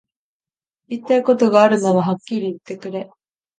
[0.87, 3.11] 言いたいことがあるならはっきり言ってくれ